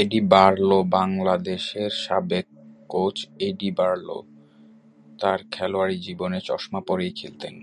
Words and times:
এডি 0.00 0.20
বারলোবাংলাদেশের 0.30 1.90
সাবেক 2.04 2.46
coach 2.88 3.16
Eddie 3.40 3.70
Barlow 3.70 4.18
তাঁর 5.18 5.38
খেলোয়াড়ি 5.52 5.96
জীবনে 5.98 6.38
চশমা 6.40 6.80
পরেই 6.80 7.12
খেলতেন। 7.12 7.54